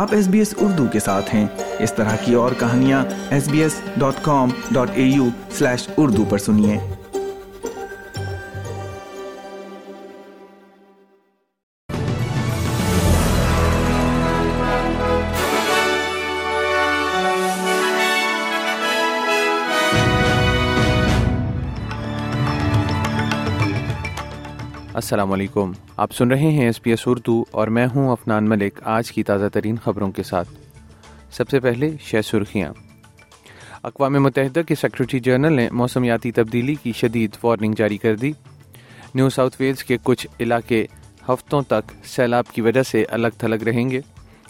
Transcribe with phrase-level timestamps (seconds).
[0.00, 1.46] آپ S B S Urdu کے ساتھ ہیں۔
[1.78, 6.24] اس طرح کی اور کہانیاں S B S dot com dot A U slash Urdu
[6.24, 6.78] پر سنیے۔
[24.94, 28.80] السلام علیکم۔ آپ سن رہے ہیں ایس پی ایس اردو اور میں ہوں افنان ملک
[28.84, 30.48] آج کی تازہ ترین خبروں کے ساتھ۔
[31.30, 32.72] سب سے پہلے شہ سرخیاں۔
[33.82, 38.32] اقوام متحدہ کے سیکرٹری جنرل نے موسمیاتی تبدیلی کی شدید وارننگ جاری کر دی۔
[39.14, 40.86] نیو ساؤتھ ویلز کے کچھ علاقے
[41.28, 44.00] ہفتوں تک سیلاب کی وجہ سے الگ تھلگ رہیں گے۔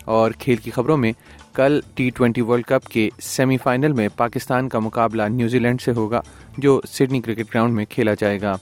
[0.05, 1.13] اور کھیل کی خبروں میں
[1.55, 5.93] کل ٹی ٹوینٹی ورلڈ کپ کے سیمی فائنل میں پاکستان کا مقابلہ نیوزی لینڈ سے
[5.93, 6.21] ہوگا،
[6.59, 8.57] جو سڈنی کرکٹ گراؤنڈ میں کھیلا جائے گا۔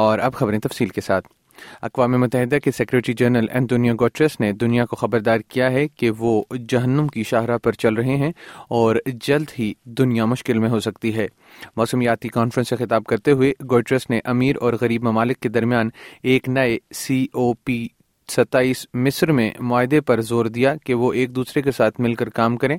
[0.00, 1.28] اور اب خبریں تفصیل کے ساتھ۔
[1.82, 6.42] اقوام متحدہ کے سیکرٹری جنرل اینٹونیو گوٹریس نے دنیا کو خبردار کیا ہے کہ وہ
[6.68, 8.32] جہنم کی شاہراہ پر چل رہے ہیں
[8.68, 11.26] اور جلد ہی دنیا مشکل میں ہو سکتی ہے۔
[11.76, 15.88] موسمیاتی کانفرنس سے خطاب کرتے ہوئے گوٹریس نے امیر اور غریب ممالک کے درمیان
[16.22, 17.86] ایک نئے سی او پی
[18.28, 22.28] ستائیس مصر میں معاہدے پر زور دیا کہ وہ ایک دوسرے کے ساتھ مل کر
[22.28, 22.78] کام کریں۔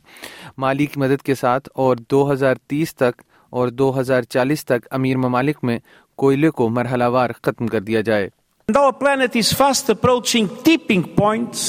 [0.58, 4.88] مالی کی مدد کے ساتھ اور دو ہزار تیس تک اور دو ہزار چالیس تک
[4.92, 5.80] امیر ممالک میں
[6.22, 8.30] کوئلے کو مرحلہ وار ختم کر دیا جائے
[8.70, 11.64] And our planet is fast approaching tipping points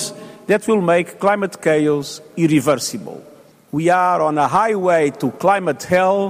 [0.48, 3.20] that will make climate chaos irreversible.
[3.72, 6.20] We are on a highway to climate hell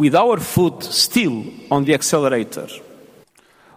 [0.00, 1.36] with our foot still
[1.70, 2.66] on the accelerator.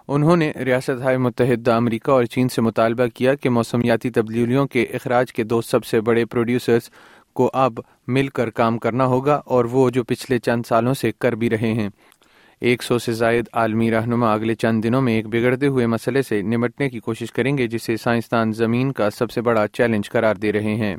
[0.09, 4.85] انہوں نے ریاست ہائے متحدہ امریکہ اور چین سے مطالبہ کیا کہ موسمیاتی تبدیلیوں کے
[4.93, 6.89] اخراج کے دو سب سے بڑے پروڈیوسرز
[7.35, 11.35] کو اب مل کر کام کرنا ہوگا اور وہ جو پچھلے چند سالوں سے کر
[11.35, 11.89] بھی رہے ہیں
[12.63, 16.41] ایک سو سے زائد عالمی رہنما اگلے چند دنوں میں ایک بگڑتے ہوئے مسئلے سے
[16.41, 20.51] نمٹنے کی کوشش کریں گے، جسے سائنسدان زمین کا سب سے بڑا چیلنج قرار دے
[20.51, 20.95] رہے ہیں۔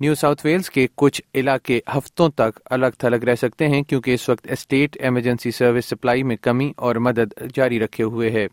[0.00, 4.28] نیو ساؤتھ ویلز کے کچھ علاقے ہفتوں تک الگ تھلگ رہ سکتے ہیں کیونکہ اس
[4.28, 8.46] وقت اسٹیٹ ایمرجنسی سروس سپلائی میں کمی اور مدد جاری رکھے ہوئے ہے۔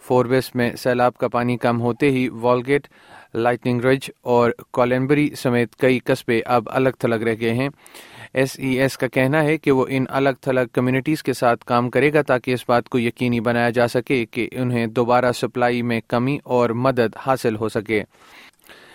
[0.00, 2.86] فوربس میں سیلاب کا پانی کم ہوتے ہی والگیٹ
[3.34, 7.68] لائٹنگ رج اور کولمبری سمیت کئی قصبے اب الگ تھلگ رہ گئے ہیں۔
[8.34, 11.90] ایس ای ایس کا کہنا ہے کہ وہ ان الگ تھلگ کمیونٹیز کے ساتھ کام
[11.90, 16.00] کرے گا تاکہ اس بات کو یقینی بنایا جا سکے کہ انہیں دوبارہ سپلائی میں
[16.08, 18.02] کمی اور مدد حاصل ہو سکے۔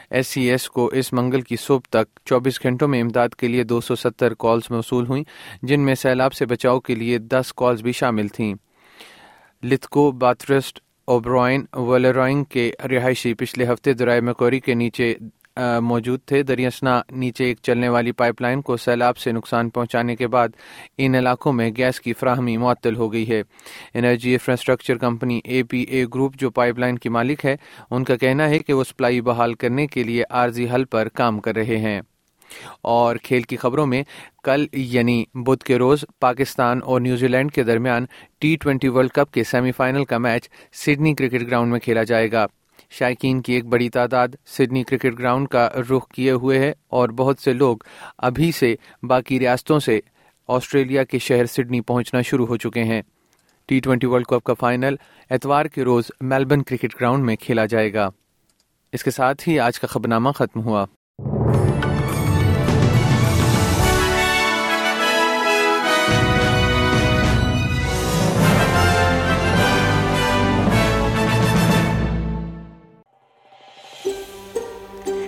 [0.09, 3.63] ایس سی ایس کو اس منگل کی صبح تک چوبیس گھنٹوں میں امداد کے لیے
[3.63, 5.23] دو سو ستر کالز موصول ہوئیں،
[5.61, 8.53] جن میں سیلاب سے بچاؤ کے لیے دس کالز بھی شامل تھیں۔
[9.63, 15.15] لتکو، باترسٹ، اوبرائن ولرائن کے رہائشی پچھلے ہفتے درائے مکوری کے نیچے
[15.81, 20.27] موجود تھے۔ دریاسنا نیچے ایک چلنے والی پائپ لائن کو سیلاب سے نقصان پہنچانے کے
[20.27, 20.49] بعد
[20.97, 23.43] ان علاقوں میں گیس کی فراہمی معطل ہو گئی ہے۔
[23.93, 27.55] Energy infrastructure company A P A group جو پائپ لائن کی مالک ہے،
[27.91, 31.39] ان کا کہنا ہے کہ وہ سپلائی بحال کرنے کے لیے عارضی حل پر کام
[31.39, 32.01] کر رہے ہیں۔
[32.81, 34.03] اور کھیل کی خبروں میں
[34.43, 38.05] کل یعنی بدھ کے روز، پاکستان اور نیوزی لینڈ کے درمیان
[38.39, 42.31] ٹی ٹوینٹی ورلڈ کپ کے سیمی فائنل کا میچ سڈنی کرکٹ گراؤنڈ میں کھیلا جائے
[42.31, 42.45] گا۔
[42.91, 47.39] شائقین کی ایک بڑی تعداد سڈنی کرکٹ گراؤنڈ کا رخ کیے ہوئے ہے اور بہت
[47.39, 47.77] سے لوگ
[48.17, 49.99] ابھی سے باقی ریاستوں سے
[50.47, 53.01] آسٹریلیا کے شہر سڈنی پہنچنا شروع ہو چکے ہیں۔
[53.65, 54.95] ٹی ٹوینٹی ورلڈ کپ کا فائنل
[55.29, 58.09] اتوار کے روز میلبرن کرکٹ گراؤنڈ میں کھیلا جائے گا۔
[58.91, 60.85] اس کے ساتھ ہی آج کا خبرنامہ ختم ہوا۔